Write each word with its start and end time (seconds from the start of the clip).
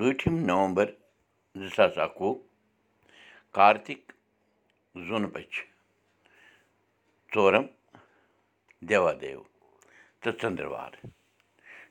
ٲٹھِم 0.00 0.34
نومبر 0.50 0.86
زٕ 1.60 1.70
ساس 1.76 1.98
اَکوُہ 2.04 2.32
کارتِک 3.56 4.02
زوٗنہٕ 5.06 5.32
بَچہِ 5.34 5.64
ژورَم 7.32 7.66
دیوادیو 8.88 9.42
تہٕ 10.20 10.36
ژٔنٛدٕروار 10.40 10.92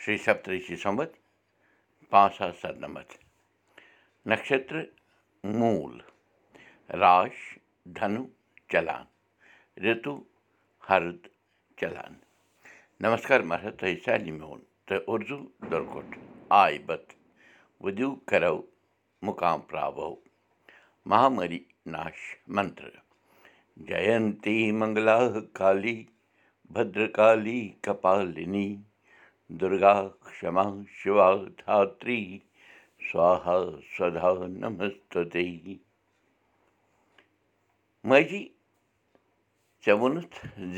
شِرٛی 0.00 0.18
سپترشی 0.26 0.76
سَمت 0.84 1.10
پانٛژھ 2.10 2.36
ساس 2.38 2.54
سَتنَمَتھ 2.62 3.12
نَشتر 4.30 4.76
موٗل 5.58 5.96
راش 7.02 7.36
دھنوٗ 7.96 8.26
چلان 8.70 9.04
رِتوٗ 9.84 10.18
ہرد 10.88 11.20
چلان 11.80 12.12
نمسکار 13.04 13.40
مہراج 13.50 13.74
تۄہہِ 13.78 13.96
سارنٕے 14.04 14.32
میون 14.38 14.60
تہٕ 14.86 15.04
اُردو 15.10 15.38
دۄرکوٹ 15.70 16.08
آے 16.62 16.78
بت 16.86 17.04
وُدِو 17.84 18.08
کَرو 18.28 18.56
مُقام 19.26 19.60
پراوو 19.68 20.08
مہامری 21.10 21.58
ناش 21.92 22.18
منتر 22.54 22.92
جینتی 23.88 24.56
منگلا 24.78 25.18
کالی 25.58 25.96
بدرکالی 26.74 27.60
کپالِنی 27.84 28.68
دُرگا 29.60 29.94
کما 30.36 30.64
نمستے 34.60 35.44
ماجی 38.08 38.42
ژےٚ 39.84 39.98
ووٚنُتھ 40.00 40.36
زِ 40.74 40.76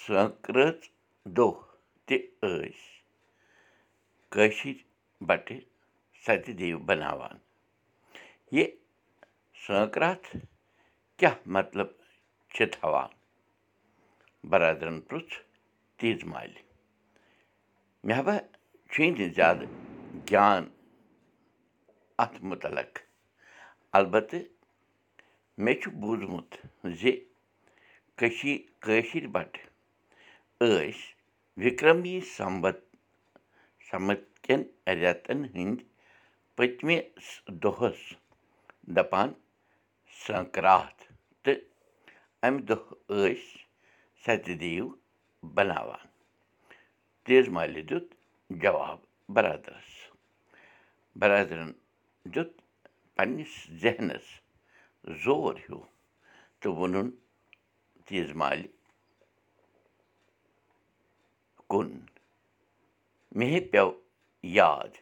سٲنٛکرٲژ 0.00 0.78
دۄہ 1.36 1.52
تہِ 2.06 2.16
ٲسۍ 2.40 2.74
کٲشِر 4.32 4.76
سَتہِ 6.24 6.52
دیو 6.58 6.78
بَناوان 6.88 7.36
یہِ 8.56 8.64
سٲنٛکراتھ 9.62 10.28
کیٛاہ 11.18 11.36
مطلب 11.56 11.88
چھِ 12.54 12.64
تھاوان 12.72 13.10
بَرادرَن 14.50 15.00
پرُٛژھ 15.08 15.34
تیٖژ 15.98 16.20
مالہِ 16.30 16.60
مےٚ 18.06 18.16
ہا 18.26 18.36
چھُے 18.90 19.04
نہٕ 19.10 19.32
زیادٕ 19.36 19.68
گیان 20.30 20.62
اَتھ 22.22 22.36
مُتعلق 22.48 22.92
البتہٕ 23.98 24.48
مےٚ 25.62 25.78
چھُ 25.80 25.86
بوٗزمُت 26.00 26.50
زِ 27.00 27.02
کٔشی 28.18 28.54
کٲشِر 28.84 29.26
بَٹہٕ 29.34 29.64
ٲسۍ 30.60 31.00
وِکرمی 31.62 32.16
سمبت 32.36 32.78
سمت 33.90 34.20
کٮ۪ن 34.44 34.60
رٮ۪تَن 35.00 35.40
ہٕنٛدۍ 35.54 35.84
پٔتمہِ 36.56 36.96
دۄہَس 37.62 38.00
دَپان 38.96 39.32
سنٛکرٛات 40.22 40.98
تہٕ 41.42 41.60
اَمہِ 42.46 42.60
دۄہ 42.68 42.82
ٲسۍ 43.08 43.58
سَتہِ 44.22 44.60
دیو 44.60 44.86
بَناوان۔ 45.54 46.06
تیز 47.24 47.48
مالہِ 47.54 47.82
دیُت 47.88 48.06
جواب 48.62 48.98
بَرادَرَس۔ 49.34 49.90
بَرادرَن 51.20 51.72
دیُت 52.34 52.52
پنٛنِس 53.16 53.54
ذہنَس 53.82 54.26
زور 55.24 55.54
ہیوٗ 55.64 55.84
تہٕ 56.60 56.72
ووٚنُن 56.76 57.10
تیز 58.06 58.32
مالہِ 58.40 58.66
کُن۔ 61.70 61.88
مے 63.36 63.60
پیوٚو 63.70 63.92
یاد 64.42 64.92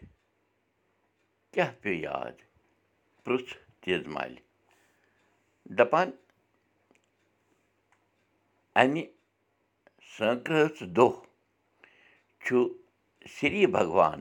کیٛاہ 1.52 1.72
پیوٚو 1.80 2.00
یاد؟ 2.08 2.36
پرُٛژھ 3.24 3.52
تیز 3.80 4.06
مالہِ 4.14 4.40
دَپان 5.78 6.10
اَمہِ 8.80 9.02
سٲنٛکرٲژ 10.12 10.76
دۄہ 10.96 11.10
چھُ 12.44 12.56
سری 13.34 13.66
بھگوان 13.74 14.20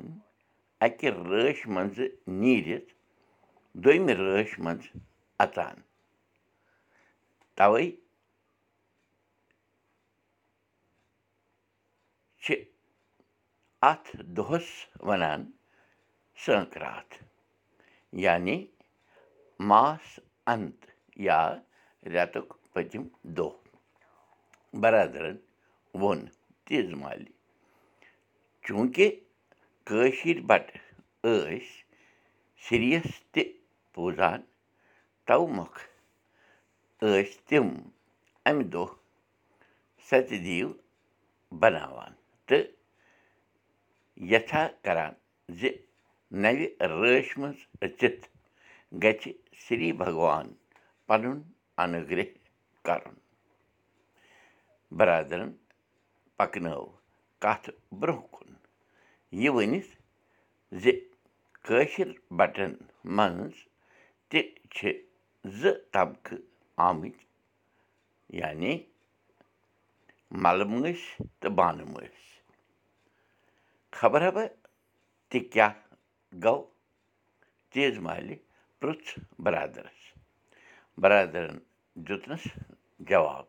اَکہِ 0.86 1.08
رٲچھ 1.30 1.68
منٛزٕ 1.74 2.08
نیٖرِتھ 2.42 2.90
دوٚیمہِ 3.84 4.14
رٲچھ 4.20 4.60
منٛز 4.64 4.84
اَژان۔ 5.44 5.78
تَوَے 7.58 7.86
چھِ 12.44 12.64
اَتھ 13.90 14.10
دۄہَس 14.36 14.70
وَنان 15.08 15.42
سٲنٛکراتھ 16.44 17.16
یعنی 18.26 18.58
ماس 19.70 20.20
اَنت 20.52 20.86
یا 21.28 21.42
رٮ۪تُک 22.14 22.48
پٔتِم 22.74 23.04
دۄہ 23.38 23.52
بَرادَرَن 24.82 25.38
ووٚن 26.00 26.20
تیز 26.66 26.88
مالہِ 27.02 27.30
چوٗنٛکہِ 28.64 29.08
کٲشِر 29.88 30.38
بَٹہٕ 30.50 30.80
ٲسۍ 31.24 31.68
سِریَس 32.64 33.10
تہِ 33.34 33.44
پوٗزان 33.94 34.40
تَو 35.28 35.42
مۄکھ 35.56 35.80
ٲسۍ 37.02 37.38
تِم 37.48 37.68
اَمہِ 38.48 38.66
دۄہ 38.74 38.88
سَتہِ 40.08 40.38
دیٖو 40.46 40.70
بَناوان 41.60 42.14
تہٕ 42.48 42.64
یَژھا 44.32 44.64
کَران 44.84 45.14
زِ 45.60 45.62
نَوِ 46.40 46.60
رٲچھ 46.90 47.38
منٛز 47.40 47.60
أژِتھ 47.84 48.26
گژھِ 49.04 49.24
سری 49.64 49.92
بھگوان 50.00 50.48
پَنُن 51.08 51.40
اَنُگرٛہ 51.82 52.30
کَرُن 52.86 53.16
بَرادَرَن 54.98 55.52
پَکنٲو 56.38 56.86
کَتھ 57.44 57.70
برٛونٛہہ 58.00 58.28
کُن 58.34 58.50
یہِ 59.42 59.50
ؤنِتھ 59.56 59.92
زِ 60.82 60.92
کٲشِر 61.66 62.10
بَٹَن 62.38 62.74
منٛز 63.16 63.56
تہِ 64.30 64.40
چھِ 64.76 64.92
زٕ 65.60 65.74
طبقہٕ 65.94 66.42
آمٕتۍ 66.88 67.26
یعنی 68.40 68.74
مَلہٕ 70.44 70.68
مٲنٛسۍ 70.72 71.24
تہٕ 71.40 71.56
بانہٕ 71.58 71.88
مٲنٛسۍ 71.94 72.30
خبر 73.98 74.22
ہا 74.26 74.46
تہِ 75.30 75.40
کیٛاہ 75.52 75.74
گوٚو 76.44 76.64
تیز 77.72 77.98
مالہِ 78.06 78.36
پرُٛژھ 78.80 79.12
بَرادَرَس 79.44 80.02
بَرادَرَن 81.02 81.58
دیُتنَس 82.08 82.44
جواب 83.10 83.46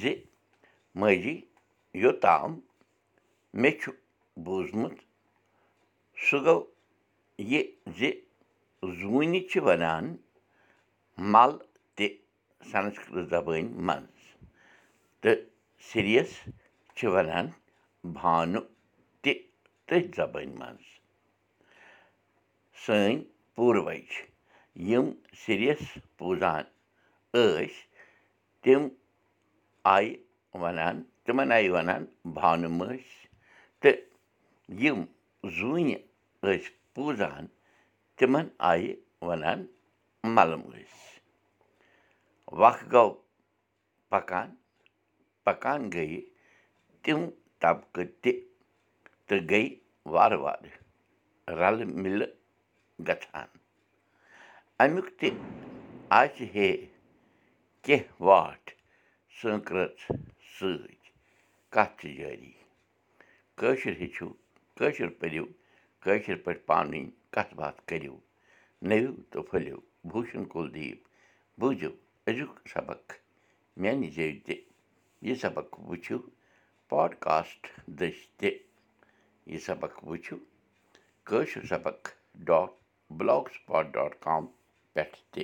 زِ 0.00 0.02
ماجی 1.00 1.36
یوٚتام 2.02 2.50
مےٚ 3.60 3.76
چھُ 3.80 3.90
بوٗزمُت 4.44 4.96
سُہ 6.24 6.38
گوٚو 6.44 6.62
یہِ 7.50 7.62
زِ 7.96 8.00
زوٗنہِ 8.98 9.40
چھِ 9.50 9.54
وَنان 9.66 10.06
مَل 11.32 11.52
تہِ 11.96 12.06
سَنسکرت 12.70 13.28
زبٲنۍ 13.30 13.68
منٛز 13.86 14.20
تہٕ 15.20 15.38
سِریَس 15.88 16.32
چھِ 16.96 17.06
وَنان 17.14 17.46
بانہٕ 18.14 18.64
تہِ 19.22 19.32
تٔتھۍ 19.86 20.14
زبٲنۍ 20.16 20.56
منٛز 20.60 20.99
سٲنۍ 22.84 23.16
پوٗروَج 23.54 24.08
یِم 24.90 25.06
سِریَس 25.40 25.82
پوٗزان 26.18 26.62
ٲسۍ 27.34 27.66
تِم 28.62 28.82
آیہِ 29.94 30.14
وَنان 30.62 31.02
تِمَن 31.24 31.52
آیہِ 31.56 31.68
وَنان 31.74 32.04
بانہٕ 32.34 32.70
مٲنٛسۍ 32.78 33.26
تہٕ 33.80 33.98
یِم 34.82 35.00
زوٗنہِ 35.56 35.94
ٲسۍ 36.42 36.70
پوٗزان 36.94 37.46
تِمَن 38.16 38.46
آیہِ 38.70 38.94
وَنان 39.26 39.60
مَلہٕ 40.34 40.58
مٲنٛسۍ 40.64 40.98
وَکھ 42.60 42.82
گوٚو 42.92 43.14
پَکان 44.10 44.48
پَکان 45.44 45.80
گٔیہِ 45.94 46.20
تِم 47.02 47.20
طبقہٕ 47.62 48.08
تہِ 48.22 48.32
تہٕ 49.26 49.42
گٔے 49.50 49.64
وارٕ 50.12 50.38
وارٕ 50.44 50.72
رَلہٕ 51.60 51.88
مِلہٕ 52.02 52.39
گژھان 53.06 53.48
اَمیُک 54.82 55.08
تہِ 55.18 55.28
آسہِ 56.20 56.46
ہے 56.54 56.70
کیٚنٛہہ 57.84 58.22
واٹھ 58.26 58.70
سٲنٛکرٲژ 59.36 59.98
سۭتۍ 60.54 60.96
کَتھ 61.74 61.94
چھِ 62.00 62.08
جٲری 62.16 62.52
کٲشُر 63.58 63.94
ہیٚچھِو 64.00 64.28
کٲشُر 64.78 65.08
پٔرِو 65.18 65.44
کٲشِر 66.02 66.36
پٲٹھۍ 66.44 66.66
پانہٕ 66.66 66.88
ؤنۍ 66.90 67.10
کَتھ 67.34 67.54
باتھ 67.58 67.80
کٔرِو 67.88 68.16
نٔوِو 68.88 69.12
تہٕ 69.30 69.46
پھٔلِو 69.48 69.78
بوٗشَن 70.10 70.44
کُلدیٖپ 70.52 71.00
بوٗزِو 71.58 71.90
أزیُک 72.28 72.52
سبق 72.74 73.12
میٛانہِ 73.80 74.10
زیٚوِ 74.16 74.38
تہِ 74.46 74.56
یہِ 75.26 75.34
سبق 75.44 75.68
وٕچھِو 75.88 76.18
پاڈکاسٹ 76.90 77.60
دٔسۍ 77.98 78.26
تہِ 78.38 78.50
یہِ 79.50 79.60
سبق 79.68 79.92
وٕچھِو 80.08 80.36
کٲشُر 81.28 81.66
سبق 81.72 82.08
dot 82.46 82.79
block 83.18 83.44
spot 83.54 83.84
dot 83.94 84.12
com 84.24 84.42
پٮ۪ٹھ 84.94 85.16
تہِ 85.32 85.42